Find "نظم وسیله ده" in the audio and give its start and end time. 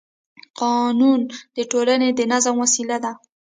2.31-3.11